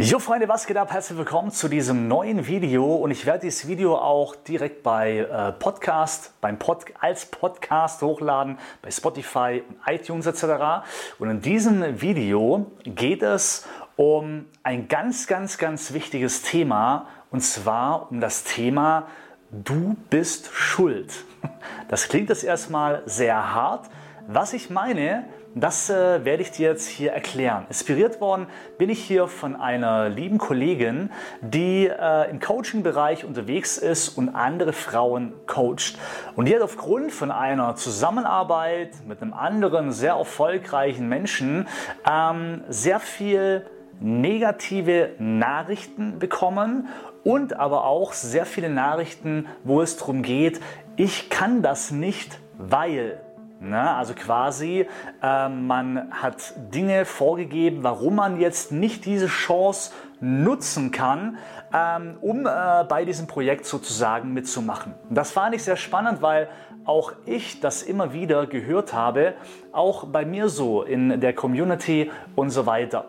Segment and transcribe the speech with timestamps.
[0.00, 0.92] Jo Freunde, was geht ab?
[0.92, 5.50] Herzlich willkommen zu diesem neuen Video und ich werde dieses Video auch direkt bei äh,
[5.50, 10.86] Podcast, beim Pod, als Podcast hochladen, bei Spotify und iTunes etc.
[11.18, 13.66] Und in diesem Video geht es
[13.96, 19.08] um ein ganz, ganz, ganz wichtiges Thema und zwar um das Thema
[19.50, 21.12] Du bist schuld.
[21.88, 23.88] Das klingt jetzt erstmal sehr hart.
[24.30, 25.24] Was ich meine,
[25.54, 27.64] das äh, werde ich dir jetzt hier erklären.
[27.68, 28.46] Inspiriert worden
[28.76, 31.10] bin ich hier von einer lieben Kollegin,
[31.40, 35.98] die äh, im Coaching-Bereich unterwegs ist und andere Frauen coacht.
[36.36, 41.66] Und die hat aufgrund von einer Zusammenarbeit mit einem anderen sehr erfolgreichen Menschen
[42.06, 43.64] ähm, sehr viel
[43.98, 46.88] negative Nachrichten bekommen
[47.24, 50.60] und aber auch sehr viele Nachrichten, wo es darum geht,
[50.96, 53.22] ich kann das nicht, weil.
[53.60, 54.86] Na, also quasi,
[55.20, 61.38] äh, man hat Dinge vorgegeben, warum man jetzt nicht diese Chance nutzen kann,
[61.74, 64.94] ähm, um äh, bei diesem Projekt sozusagen mitzumachen.
[65.10, 66.48] Das fand ich sehr spannend, weil
[66.84, 69.34] auch ich das immer wieder gehört habe,
[69.72, 73.06] auch bei mir so in der Community und so weiter.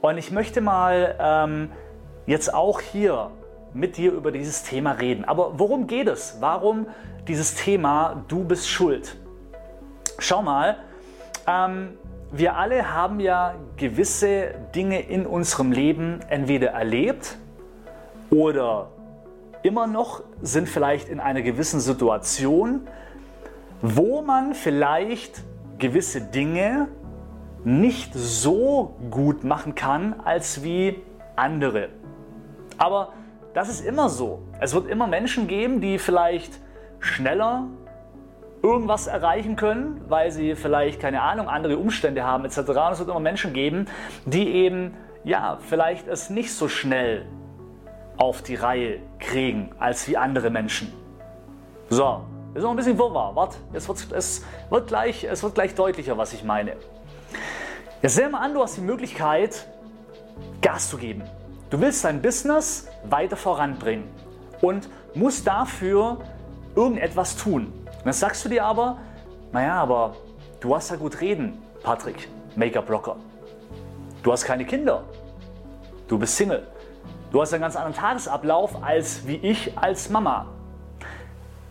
[0.00, 1.70] Und ich möchte mal ähm,
[2.26, 3.30] jetzt auch hier
[3.72, 5.24] mit dir über dieses Thema reden.
[5.24, 6.38] Aber worum geht es?
[6.40, 6.88] Warum
[7.28, 9.16] dieses Thema, du bist schuld?
[10.18, 10.76] Schau mal,
[11.46, 11.96] ähm,
[12.30, 17.36] wir alle haben ja gewisse Dinge in unserem Leben entweder erlebt
[18.30, 18.88] oder
[19.62, 22.88] immer noch sind vielleicht in einer gewissen Situation,
[23.82, 25.42] wo man vielleicht
[25.78, 26.88] gewisse Dinge
[27.64, 31.02] nicht so gut machen kann als wie
[31.36, 31.90] andere.
[32.78, 33.12] Aber
[33.54, 34.42] das ist immer so.
[34.60, 36.58] Es wird immer Menschen geben, die vielleicht
[36.98, 37.66] schneller
[38.62, 42.58] irgendwas erreichen können, weil sie vielleicht, keine Ahnung, andere Umstände haben etc.
[42.58, 43.86] Und es wird immer Menschen geben,
[44.24, 47.26] die eben, ja, vielleicht es nicht so schnell
[48.16, 50.92] auf die Reihe kriegen als wie andere Menschen.
[51.90, 52.22] So,
[52.54, 53.34] ist noch ein bisschen Wirrwarr.
[53.34, 56.76] Warte, es wird, es, wird gleich, es wird gleich deutlicher, was ich meine.
[58.00, 59.66] Jetzt seh mal an, du hast die Möglichkeit,
[60.60, 61.22] Gas zu geben.
[61.70, 64.04] Du willst dein Business weiter voranbringen
[64.60, 66.18] und musst dafür
[66.76, 67.72] irgendetwas tun.
[68.02, 68.98] Und dann sagst du dir aber,
[69.52, 70.16] naja, aber
[70.58, 73.14] du hast ja gut reden, Patrick, Make-up-Blocker.
[74.24, 75.04] Du hast keine Kinder.
[76.08, 76.66] Du bist Single.
[77.30, 80.48] Du hast einen ganz anderen Tagesablauf als wie ich als Mama.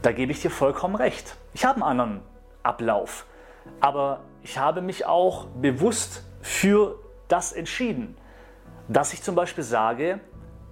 [0.02, 1.36] Da gebe ich dir vollkommen recht.
[1.53, 2.22] Ich habe einen anderen
[2.63, 3.25] Ablauf.
[3.81, 8.18] Aber ich habe mich auch bewusst für das entschieden,
[8.88, 10.22] dass ich zum Beispiel sage,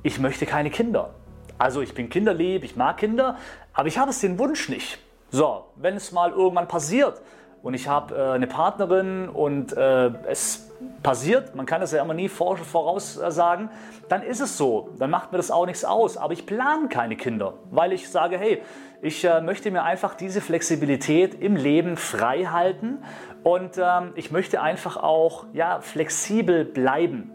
[0.04, 1.16] ich möchte keine Kinder.
[1.58, 3.36] Also ich bin kinderlieb, ich mag Kinder,
[3.74, 5.00] aber ich habe es den Wunsch nicht.
[5.32, 7.22] So, wenn es mal irgendwann passiert
[7.62, 10.72] und ich habe äh, eine Partnerin und äh, es
[11.04, 13.70] passiert, man kann das ja immer nie voraussagen,
[14.08, 16.18] dann ist es so, dann macht mir das auch nichts aus.
[16.18, 18.62] Aber ich plane keine Kinder, weil ich sage, hey,
[19.02, 23.00] ich äh, möchte mir einfach diese Flexibilität im Leben frei halten
[23.44, 27.32] und ähm, ich möchte einfach auch ja, flexibel bleiben.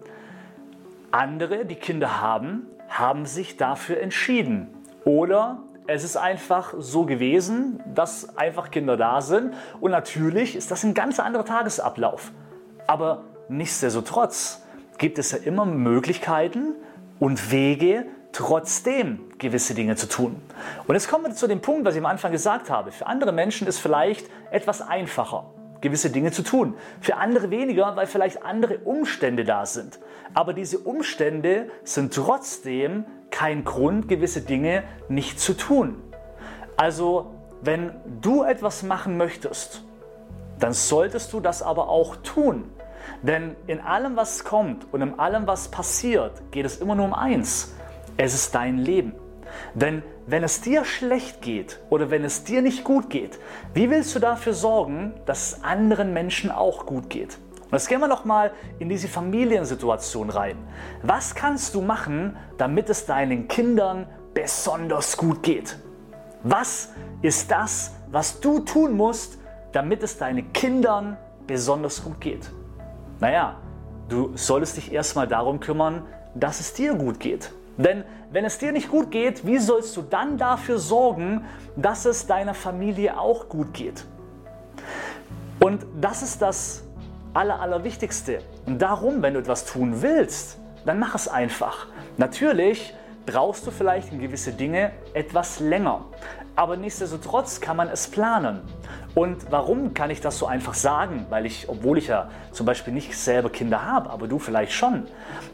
[1.11, 4.75] Andere, die Kinder haben, haben sich dafür entschieden.
[5.05, 9.55] Oder es ist einfach so gewesen, dass einfach Kinder da sind.
[9.81, 12.33] Und natürlich ist das ein ganz anderer Tagesablauf.
[12.87, 14.62] Aber nichtsdestotrotz
[14.99, 16.75] gibt es ja immer Möglichkeiten
[17.19, 20.41] und Wege, trotzdem gewisse Dinge zu tun.
[20.87, 22.91] Und jetzt kommen wir zu dem Punkt, was ich am Anfang gesagt habe.
[22.91, 25.47] Für andere Menschen ist vielleicht etwas einfacher,
[25.84, 26.75] gewisse Dinge zu tun.
[27.00, 30.00] Für andere weniger, weil vielleicht andere Umstände da sind.
[30.33, 36.03] Aber diese Umstände sind trotzdem kein Grund, gewisse Dinge nicht zu tun.
[36.77, 39.84] Also, wenn du etwas machen möchtest,
[40.59, 42.71] dann solltest du das aber auch tun.
[43.23, 47.15] Denn in allem, was kommt und in allem, was passiert, geht es immer nur um
[47.15, 47.75] eins.
[48.17, 49.12] Es ist dein Leben.
[49.75, 53.38] Denn wenn es dir schlecht geht oder wenn es dir nicht gut geht,
[53.75, 57.38] wie willst du dafür sorgen, dass es anderen Menschen auch gut geht?
[57.72, 60.56] jetzt gehen wir noch mal in diese Familiensituation rein.
[61.03, 65.76] Was kannst du machen, damit es deinen Kindern besonders gut geht?
[66.43, 66.91] Was
[67.23, 69.38] ist das, was du tun musst,
[69.73, 72.50] damit es deinen Kindern besonders gut geht?
[73.20, 73.56] Naja,
[74.08, 76.02] du solltest dich erstmal darum kümmern,
[76.35, 77.50] dass es dir gut geht.
[77.76, 81.44] Denn wenn es dir nicht gut geht, wie sollst du dann dafür sorgen,
[81.76, 84.05] dass es deiner Familie auch gut geht?
[85.61, 86.85] Und das ist das
[87.32, 88.41] Aller, Allerwichtigste.
[88.67, 91.87] Und darum, wenn du etwas tun willst, dann mach es einfach.
[92.17, 92.94] Natürlich
[93.26, 96.05] brauchst du vielleicht in gewisse Dinge etwas länger.
[96.56, 98.61] Aber nichtsdestotrotz kann man es planen.
[99.15, 101.27] Und warum kann ich das so einfach sagen?
[101.29, 105.06] Weil ich, obwohl ich ja zum Beispiel nicht selber Kinder habe, aber du vielleicht schon.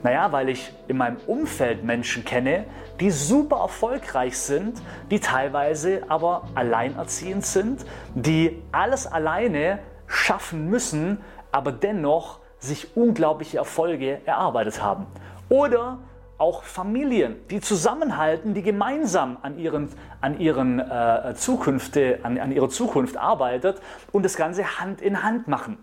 [0.03, 2.65] Naja, weil ich in meinem Umfeld Menschen kenne,
[3.01, 4.81] die super erfolgreich sind,
[5.11, 11.19] die teilweise aber alleinerziehend sind, die alles alleine schaffen müssen,
[11.51, 15.07] aber dennoch sich unglaubliche Erfolge erarbeitet haben.
[15.49, 15.99] Oder
[16.41, 19.91] auch Familien, die zusammenhalten, die gemeinsam an, ihren,
[20.23, 25.49] an, ihren, äh, Zukünfte, an, an ihrer Zukunft arbeitet und das Ganze Hand in Hand
[25.49, 25.77] machen.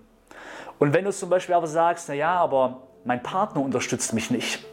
[0.80, 4.66] Und wenn du zum Beispiel aber sagst, naja, aber mein Partner unterstützt mich nicht,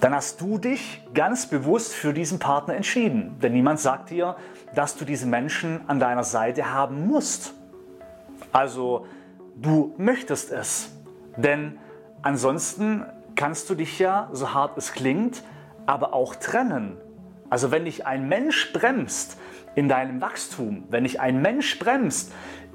[0.00, 3.38] dann hast du dich ganz bewusst für diesen Partner entschieden.
[3.40, 4.36] Denn niemand sagt dir,
[4.74, 7.54] dass du diese Menschen an deiner Seite haben musst.
[8.50, 9.06] Also
[9.56, 10.90] du möchtest es.
[11.36, 11.78] Denn
[12.22, 13.04] ansonsten
[13.40, 15.42] kannst du dich ja, so hart es klingt,
[15.86, 16.98] aber auch trennen.
[17.48, 19.38] Also wenn dich ein Mensch bremst
[19.74, 22.34] in deinem Wachstum, wenn dich ein Mensch bremst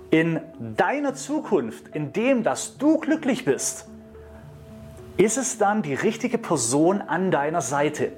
[0.10, 0.40] in
[0.76, 3.88] deiner Zukunft, in dem, dass du glücklich bist,
[5.18, 8.14] ist es dann die richtige Person an deiner Seite?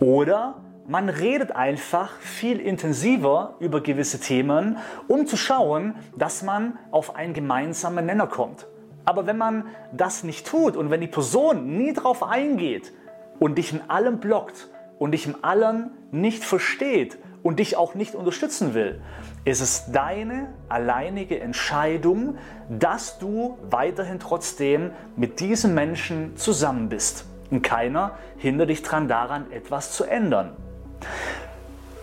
[0.00, 0.56] Oder
[0.86, 4.76] man redet einfach viel intensiver über gewisse Themen,
[5.08, 8.66] um zu schauen, dass man auf einen gemeinsamen Nenner kommt.
[9.04, 12.92] Aber wenn man das nicht tut und wenn die Person nie darauf eingeht
[13.38, 14.68] und dich in allem blockt
[14.98, 19.00] und dich in allem nicht versteht und dich auch nicht unterstützen will,
[19.44, 22.36] ist es deine alleinige Entscheidung,
[22.68, 27.24] dass du weiterhin trotzdem mit diesem Menschen zusammen bist.
[27.50, 30.56] Und keiner hindert dich daran, daran etwas zu ändern.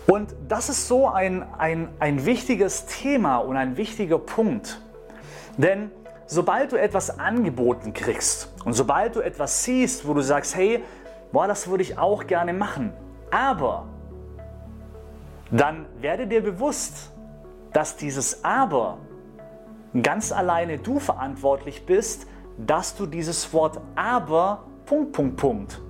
[0.06, 4.80] Und das ist so ein, ein, ein wichtiges Thema und ein wichtiger Punkt.
[5.58, 5.90] Denn
[6.28, 10.84] sobald du etwas angeboten kriegst und sobald du etwas siehst, wo du sagst, hey,
[11.32, 12.92] boah, das würde ich auch gerne machen,
[13.30, 13.86] aber
[15.50, 17.10] dann werde dir bewusst,
[17.72, 18.98] dass dieses Aber
[20.02, 22.26] ganz alleine du verantwortlich bist,
[22.58, 25.80] dass du dieses Wort Aber Punkt, Punkt, Punkt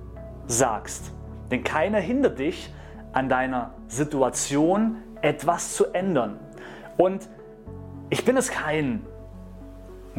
[0.47, 1.11] sagst.
[1.51, 2.73] Denn keiner hindert dich
[3.11, 6.39] an deiner Situation etwas zu ändern.
[6.97, 7.27] Und
[8.09, 9.05] ich bin es kein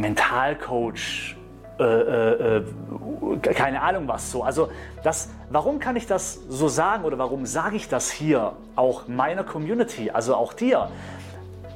[0.01, 1.37] Mentalcoach,
[1.79, 4.43] äh, äh, äh, keine Ahnung was so.
[4.43, 4.71] Also
[5.03, 9.45] das, warum kann ich das so sagen oder warum sage ich das hier auch meiner
[9.45, 10.91] Community, also auch dir?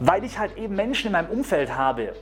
[0.00, 2.12] Weil ich halt eben Menschen in meinem Umfeld habe,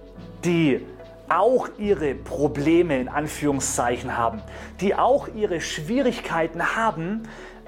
[0.44, 0.86] die
[1.28, 4.42] auch ihre Probleme in Anführungszeichen haben,
[4.80, 7.22] die auch ihre Schwierigkeiten haben,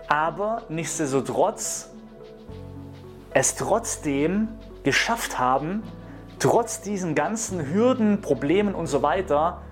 [0.07, 1.91] aber nichtsdestotrotz
[3.33, 4.49] es trotzdem
[4.85, 5.83] geschafft haben,
[6.45, 9.63] trotz diesen ganzen Hürden, Problemen und so weiter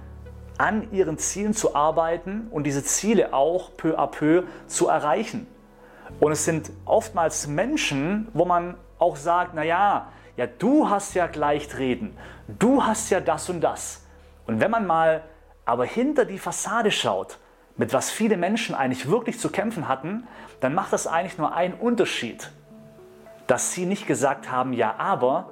[0.56, 5.46] an ihren Zielen zu arbeiten und diese Ziele auch peu à peu zu erreichen.
[6.18, 10.06] Und es sind oftmals Menschen, wo man auch sagt, naja,
[10.38, 12.16] ja, du hast ja Gleichtreten,
[12.48, 14.06] du hast ja das und das.
[14.46, 15.24] Und wenn man mal
[15.66, 17.38] aber hinter die Fassade schaut,
[17.76, 20.26] mit was viele Menschen eigentlich wirklich zu kämpfen hatten,
[20.60, 22.50] dann macht das eigentlich nur einen Unterschied.
[23.46, 25.50] Dass sie nicht gesagt haben, ja, aber,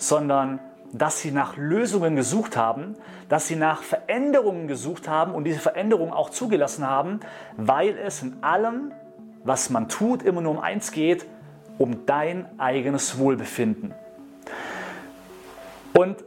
[0.00, 0.60] sondern
[0.92, 2.96] dass sie nach Lösungen gesucht haben,
[3.28, 7.20] dass sie nach Veränderungen gesucht haben und diese Veränderungen auch zugelassen haben,
[7.56, 8.92] weil es in allem,
[9.44, 11.26] was man tut, immer nur um eins geht,
[11.78, 13.94] um dein eigenes Wohlbefinden.
[15.92, 16.24] Und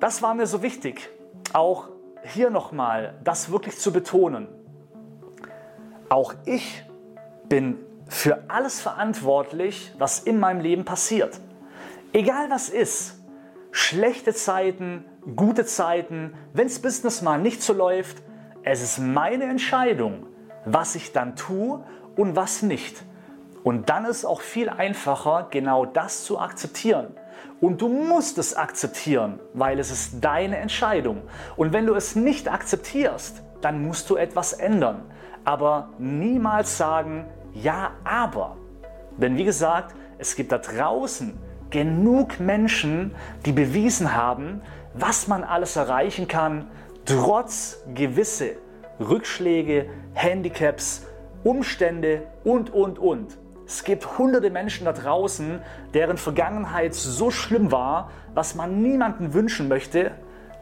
[0.00, 1.10] das war mir so wichtig,
[1.52, 1.88] auch
[2.22, 4.48] hier nochmal das wirklich zu betonen.
[6.08, 6.84] Auch ich
[7.48, 7.78] bin
[8.08, 11.40] für alles verantwortlich, was in meinem Leben passiert.
[12.12, 13.15] Egal was ist,
[13.76, 15.04] schlechte Zeiten,
[15.36, 18.22] gute Zeiten, wenn das Business mal nicht so läuft,
[18.62, 20.26] es ist meine Entscheidung,
[20.64, 21.84] was ich dann tue
[22.16, 23.04] und was nicht.
[23.64, 27.08] Und dann ist auch viel einfacher, genau das zu akzeptieren.
[27.60, 31.20] Und du musst es akzeptieren, weil es ist deine Entscheidung.
[31.56, 35.02] Und wenn du es nicht akzeptierst, dann musst du etwas ändern.
[35.44, 38.56] Aber niemals sagen, ja, aber.
[39.18, 41.38] Denn wie gesagt, es gibt da draußen
[41.76, 43.14] genug Menschen,
[43.44, 44.62] die bewiesen haben,
[44.94, 46.68] was man alles erreichen kann,
[47.04, 48.52] trotz gewisse
[48.98, 51.04] Rückschläge, Handicaps,
[51.44, 53.36] Umstände und, und, und.
[53.66, 55.60] Es gibt hunderte Menschen da draußen,
[55.92, 60.12] deren Vergangenheit so schlimm war, was man niemandem wünschen möchte,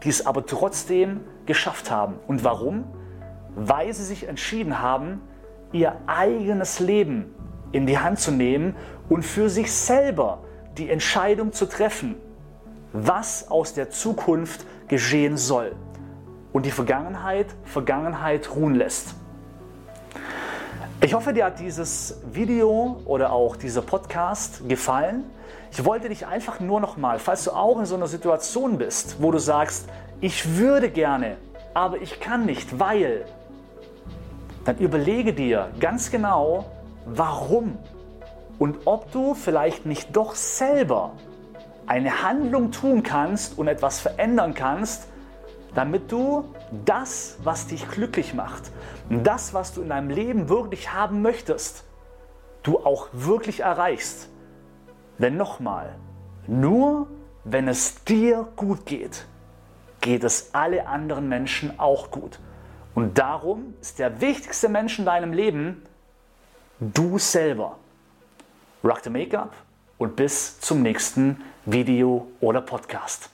[0.02, 2.14] die es aber trotzdem geschafft haben.
[2.26, 2.86] Und warum?
[3.54, 5.20] Weil sie sich entschieden haben,
[5.70, 7.32] ihr eigenes Leben
[7.70, 8.74] in die Hand zu nehmen
[9.08, 10.40] und für sich selber
[10.78, 12.16] die Entscheidung zu treffen,
[12.92, 15.74] was aus der Zukunft geschehen soll
[16.52, 19.14] und die Vergangenheit Vergangenheit ruhen lässt.
[21.00, 25.24] Ich hoffe, dir hat dieses Video oder auch dieser Podcast gefallen.
[25.70, 29.16] Ich wollte dich einfach nur noch mal, falls du auch in so einer Situation bist,
[29.20, 29.86] wo du sagst,
[30.20, 31.36] ich würde gerne,
[31.74, 33.26] aber ich kann nicht, weil,
[34.64, 36.70] dann überlege dir ganz genau,
[37.04, 37.76] warum
[38.58, 41.12] und ob du vielleicht nicht doch selber
[41.86, 45.08] eine Handlung tun kannst und etwas verändern kannst,
[45.74, 46.44] damit du
[46.84, 48.70] das, was dich glücklich macht,
[49.10, 51.84] das, was du in deinem Leben wirklich haben möchtest,
[52.62, 54.28] du auch wirklich erreichst.
[55.18, 55.96] Denn nochmal,
[56.46, 57.08] nur
[57.44, 59.26] wenn es dir gut geht,
[60.00, 62.38] geht es alle anderen Menschen auch gut.
[62.94, 65.82] Und darum ist der wichtigste Mensch in deinem Leben
[66.78, 67.78] du selber.
[68.84, 69.54] Rock the Make-up
[69.96, 73.30] und bis zum nächsten Video oder Podcast.